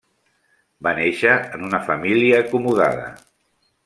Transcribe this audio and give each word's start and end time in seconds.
Va 0.87 0.93
néixer 0.99 1.35
en 1.57 1.65
una 1.69 1.81
família 1.91 2.39
acomodada. 2.45 3.09